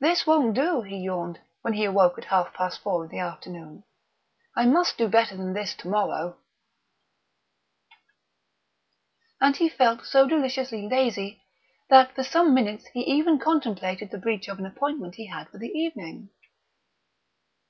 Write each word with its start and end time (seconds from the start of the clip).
"This 0.00 0.26
won't 0.26 0.52
do," 0.52 0.82
he 0.82 0.98
yawned 0.98 1.40
when 1.62 1.72
he 1.72 1.84
awoke 1.86 2.18
at 2.18 2.26
half 2.26 2.52
past 2.52 2.82
four 2.82 3.04
in 3.06 3.10
the 3.10 3.20
afternoon; 3.20 3.84
"I 4.54 4.66
must 4.66 4.98
do 4.98 5.08
better 5.08 5.34
than 5.34 5.54
this 5.54 5.74
to 5.76 5.88
morrow" 5.88 6.36
And 9.40 9.56
he 9.56 9.70
felt 9.70 10.04
so 10.04 10.28
deliciously 10.28 10.86
lazy 10.86 11.40
that 11.88 12.14
for 12.14 12.22
some 12.22 12.52
minutes 12.52 12.88
he 12.88 13.00
even 13.00 13.38
contemplated 13.38 14.10
the 14.10 14.18
breach 14.18 14.46
of 14.46 14.58
an 14.58 14.66
appointment 14.66 15.14
he 15.14 15.28
had 15.28 15.48
for 15.48 15.56
the 15.56 15.70
evening. 15.70 16.28